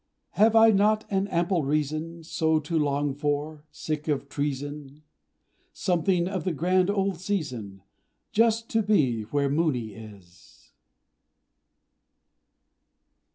Have 0.31 0.55
I 0.55 0.71
not 0.71 1.05
an 1.11 1.27
ample 1.27 1.61
reason 1.63 2.23
So 2.23 2.59
to 2.59 2.79
long 2.79 3.13
for 3.13 3.65
sick 3.69 4.07
of 4.07 4.29
treason 4.29 5.03
Something 5.73 6.27
of 6.27 6.43
the 6.43 6.53
grand 6.53 6.89
old 6.89 7.19
season, 7.19 7.83
Just 8.31 8.67
to 8.71 8.81
be 8.81 9.21
where 9.25 9.47
Mooni 9.47 9.91
is? 9.93 10.71